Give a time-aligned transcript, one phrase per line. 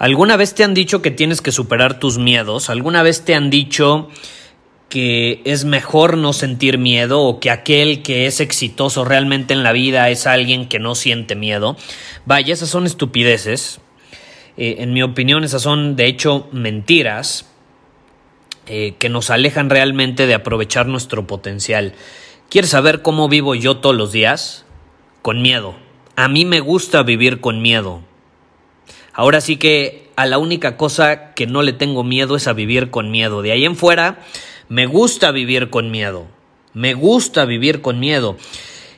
[0.00, 2.70] ¿Alguna vez te han dicho que tienes que superar tus miedos?
[2.70, 4.08] ¿Alguna vez te han dicho
[4.88, 9.72] que es mejor no sentir miedo o que aquel que es exitoso realmente en la
[9.72, 11.76] vida es alguien que no siente miedo?
[12.24, 13.82] Vaya, esas son estupideces.
[14.56, 17.50] Eh, en mi opinión, esas son de hecho mentiras
[18.68, 21.92] eh, que nos alejan realmente de aprovechar nuestro potencial.
[22.48, 24.64] ¿Quieres saber cómo vivo yo todos los días?
[25.20, 25.74] Con miedo.
[26.16, 28.00] A mí me gusta vivir con miedo.
[29.12, 32.90] Ahora sí que a la única cosa que no le tengo miedo es a vivir
[32.90, 33.42] con miedo.
[33.42, 34.20] De ahí en fuera,
[34.68, 36.26] me gusta vivir con miedo.
[36.74, 38.36] Me gusta vivir con miedo.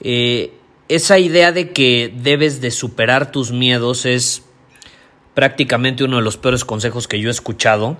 [0.00, 0.52] Eh,
[0.88, 4.44] esa idea de que debes de superar tus miedos es
[5.34, 7.96] prácticamente uno de los peores consejos que yo he escuchado.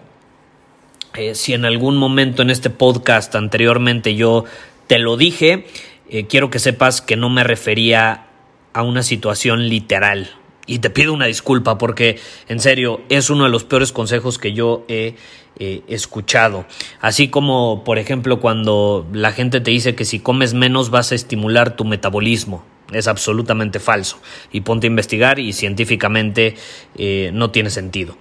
[1.14, 4.44] Eh, si en algún momento en este podcast anteriormente yo
[4.86, 5.66] te lo dije,
[6.08, 8.26] eh, quiero que sepas que no me refería
[8.72, 10.30] a una situación literal.
[10.66, 14.52] Y te pido una disculpa porque, en serio, es uno de los peores consejos que
[14.52, 15.14] yo he
[15.58, 16.66] eh, escuchado.
[17.00, 21.14] Así como, por ejemplo, cuando la gente te dice que si comes menos vas a
[21.14, 22.64] estimular tu metabolismo.
[22.92, 24.18] Es absolutamente falso.
[24.52, 26.56] Y ponte a investigar y científicamente
[26.96, 28.16] eh, no tiene sentido.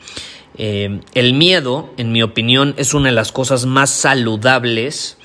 [0.57, 5.17] Eh, el miedo, en mi opinión, es una de las cosas más saludables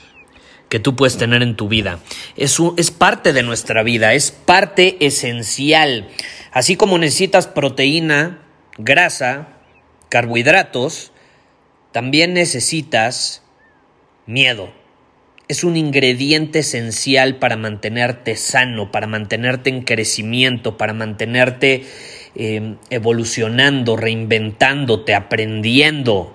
[0.69, 1.99] que tú puedes tener en tu vida.
[2.37, 6.09] Es, es parte de nuestra vida, es parte esencial.
[6.53, 8.43] Así como necesitas proteína,
[8.77, 9.49] grasa,
[10.09, 11.13] carbohidratos,
[11.93, 13.43] también necesitas
[14.27, 14.73] miedo.
[15.49, 21.85] Es un ingrediente esencial para mantenerte sano, para mantenerte en crecimiento, para mantenerte
[22.35, 26.35] em, evolucionando, reinventándote, aprendiendo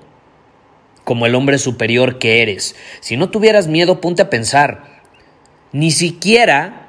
[1.06, 2.76] como el hombre superior que eres.
[3.00, 5.02] Si no tuvieras miedo, ponte a pensar.
[5.72, 6.85] Ni siquiera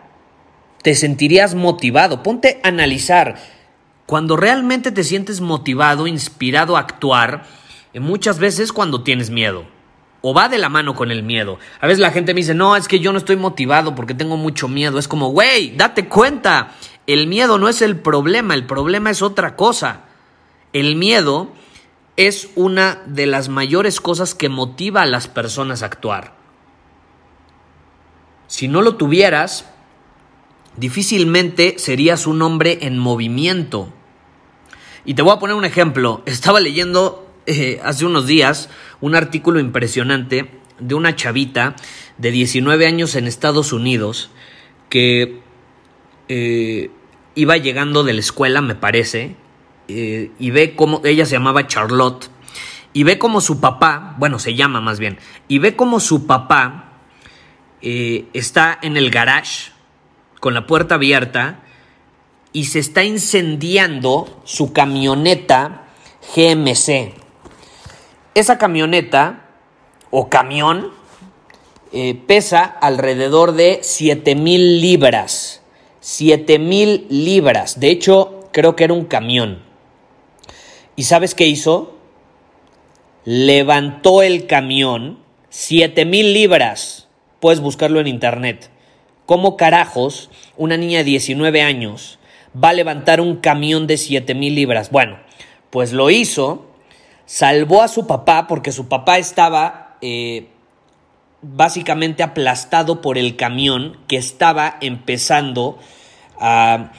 [0.83, 2.23] te sentirías motivado.
[2.23, 3.37] Ponte a analizar.
[4.07, 7.45] Cuando realmente te sientes motivado, inspirado a actuar,
[7.93, 9.67] eh, muchas veces cuando tienes miedo.
[10.23, 11.59] O va de la mano con el miedo.
[11.81, 14.37] A veces la gente me dice, no, es que yo no estoy motivado porque tengo
[14.37, 14.99] mucho miedo.
[14.99, 16.73] Es como, güey, date cuenta.
[17.07, 20.03] El miedo no es el problema, el problema es otra cosa.
[20.73, 21.53] El miedo
[22.17, 26.35] es una de las mayores cosas que motiva a las personas a actuar.
[28.47, 29.71] Si no lo tuvieras,
[30.77, 33.93] difícilmente serías un hombre en movimiento.
[35.05, 36.23] Y te voy a poner un ejemplo.
[36.27, 38.69] Estaba leyendo eh, hace unos días
[39.01, 40.51] un artículo impresionante
[40.81, 41.77] de una chavita
[42.19, 44.31] de 19 años en Estados Unidos
[44.89, 45.41] que
[46.29, 46.91] eh,
[47.35, 49.37] iba llegando de la escuela, me parece,
[49.89, 52.31] eh, y ve cómo ella se llamaba Charlotte,
[52.93, 56.83] y ve como su papá, bueno, se llama más bien, y ve como su papá
[57.83, 59.71] está en el garage
[60.47, 61.59] con la puerta abierta
[62.53, 65.89] y se está incendiando su camioneta
[66.37, 67.15] GMC.
[68.37, 69.49] Esa camioneta
[70.13, 70.93] o camión
[71.93, 75.63] eh, pesa alrededor de 7 mil libras.
[75.99, 77.81] 7 mil libras.
[77.81, 79.65] De hecho, creo que era un camión.
[80.95, 81.99] ¿Y sabes qué hizo?
[83.25, 85.19] Levantó el camión.
[85.49, 87.09] 7 mil libras.
[87.41, 88.71] Puedes buscarlo en internet.
[89.27, 92.19] ¿Cómo carajos una niña de 19 años
[92.57, 94.91] va a levantar un camión de 7 mil libras?
[94.91, 95.19] Bueno,
[95.71, 96.71] pues lo hizo,
[97.27, 100.47] salvó a su papá porque su papá estaba eh,
[101.43, 105.79] básicamente aplastado por el camión que estaba empezando
[106.41, 106.93] a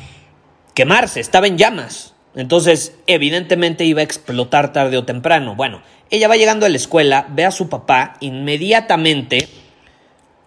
[0.73, 2.13] quemarse, estaba en llamas.
[2.35, 5.55] Entonces, evidentemente iba a explotar tarde o temprano.
[5.55, 9.47] Bueno, ella va llegando a la escuela, ve a su papá, inmediatamente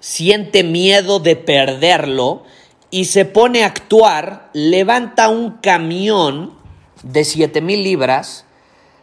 [0.01, 2.43] siente miedo de perderlo
[2.91, 6.59] y se pone a actuar, levanta un camión
[7.03, 8.47] de 7 mil libras,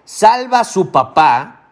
[0.03, 1.69] salva a su papá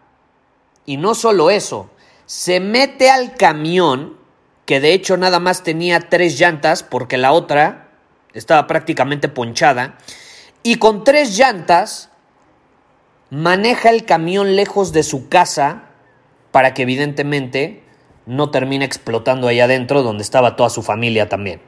[0.86, 1.90] y no solo eso,
[2.24, 4.16] se mete al camión,
[4.64, 7.90] que de hecho nada más tenía tres llantas porque la otra
[8.32, 9.98] estaba prácticamente ponchada,
[10.62, 12.10] y con tres llantas
[13.30, 15.84] maneja el camión lejos de su casa
[16.50, 17.85] para que evidentemente
[18.26, 21.60] no termine explotando ahí adentro donde estaba toda su familia también.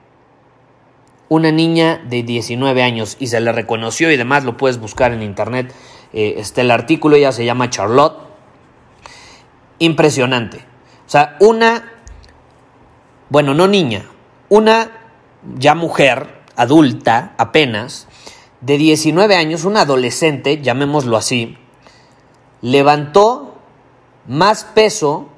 [1.28, 5.22] Una niña de 19 años y se le reconoció y demás, lo puedes buscar en
[5.22, 5.72] internet,
[6.12, 8.18] eh, está el artículo, ella se llama Charlotte.
[9.78, 10.58] Impresionante.
[11.06, 11.92] O sea, una,
[13.28, 14.06] bueno, no niña,
[14.48, 14.90] una
[15.56, 18.08] ya mujer, adulta apenas,
[18.60, 21.56] de 19 años, una adolescente, llamémoslo así,
[22.60, 23.54] levantó
[24.26, 25.28] más peso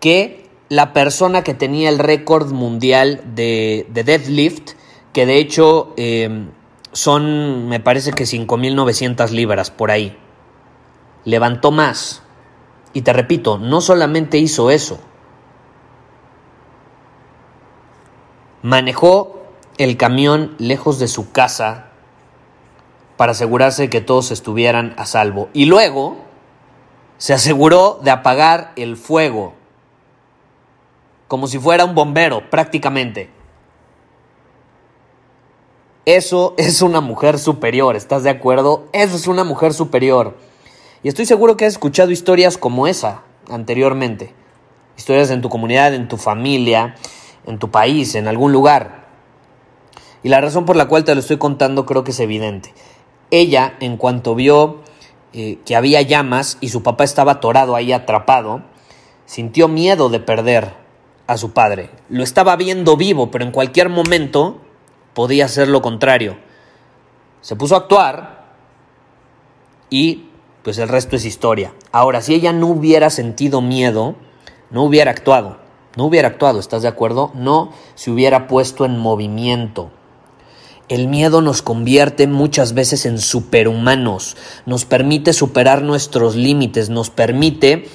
[0.00, 4.72] que la persona que tenía el récord mundial de, deadlift,
[5.12, 6.50] que de hecho em,
[6.92, 10.16] son, me parece que 5.900 libras por ahí.
[11.24, 12.22] Levantó más.
[12.92, 14.98] Y te repito, no solamente hizo eso,
[18.62, 19.42] manejó
[19.76, 21.90] el camión lejos de su casa
[23.16, 25.48] para asegurarse que todos estuvieran a salvo.
[25.52, 26.16] Y luego
[27.18, 29.54] se aseguró de apagar el fuego,
[31.28, 33.30] como si fuera un bombero, prácticamente.
[36.06, 38.88] Eso es una mujer superior, ¿estás de acuerdo?
[38.92, 40.36] Eso es una mujer superior.
[41.02, 44.34] Y estoy seguro que has escuchado historias como esa anteriormente.
[44.96, 46.96] Historias en tu comunidad, en tu familia,
[47.46, 49.06] en tu país, en algún lugar.
[50.24, 52.74] Y la razón por la cual te lo estoy contando creo que es evidente.
[53.30, 54.80] Ella, en cuanto vio
[55.32, 58.62] eh, que había llamas y su papá estaba atorado ahí atrapado,
[59.26, 60.87] sintió miedo de perder
[61.28, 61.90] a su padre.
[62.08, 64.60] Lo estaba viendo vivo, pero en cualquier momento
[65.14, 66.38] podía hacer lo contrario.
[67.42, 68.54] Se puso a actuar
[69.90, 70.30] y
[70.64, 71.74] pues el resto es historia.
[71.92, 74.16] Ahora, si ella no hubiera sentido miedo,
[74.70, 75.58] no hubiera actuado.
[75.96, 77.30] No hubiera actuado, ¿estás de acuerdo?
[77.34, 79.90] No se hubiera puesto en movimiento.
[80.88, 87.86] El miedo nos convierte muchas veces en superhumanos, nos permite superar nuestros límites, nos permite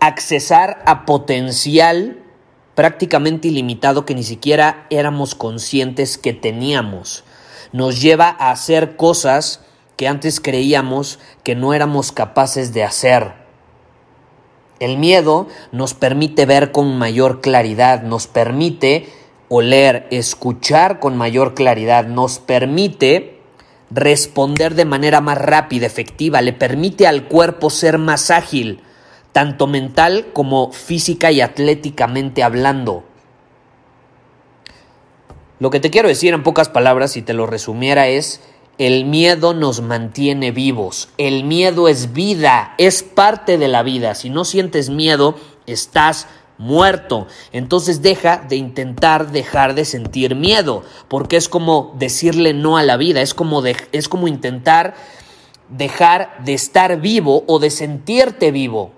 [0.00, 2.22] accesar a potencial
[2.76, 7.24] prácticamente ilimitado que ni siquiera éramos conscientes que teníamos.
[7.72, 9.60] Nos lleva a hacer cosas
[9.96, 13.32] que antes creíamos que no éramos capaces de hacer.
[14.78, 19.08] El miedo nos permite ver con mayor claridad, nos permite
[19.48, 23.40] oler, escuchar con mayor claridad, nos permite
[23.90, 28.82] responder de manera más rápida, efectiva, le permite al cuerpo ser más ágil,
[29.36, 33.04] tanto mental como física y atléticamente hablando.
[35.58, 38.40] Lo que te quiero decir en pocas palabras, si te lo resumiera, es
[38.78, 41.10] el miedo nos mantiene vivos.
[41.18, 44.14] El miedo es vida, es parte de la vida.
[44.14, 45.34] Si no sientes miedo,
[45.66, 47.26] estás muerto.
[47.52, 52.96] Entonces deja de intentar dejar de sentir miedo, porque es como decirle no a la
[52.96, 54.94] vida, es como, es como intentar
[55.68, 58.95] dejar de estar vivo o de sentirte vivo.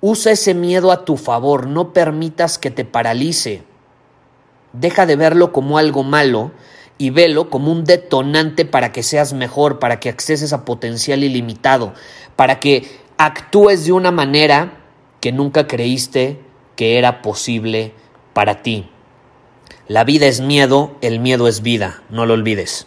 [0.00, 3.62] Usa ese miedo a tu favor, no permitas que te paralice.
[4.72, 6.52] Deja de verlo como algo malo
[6.98, 11.94] y velo como un detonante para que seas mejor, para que acceses a potencial ilimitado,
[12.36, 12.86] para que
[13.16, 14.78] actúes de una manera
[15.20, 16.40] que nunca creíste
[16.76, 17.92] que era posible
[18.32, 18.90] para ti.
[19.88, 22.86] La vida es miedo, el miedo es vida, no lo olvides.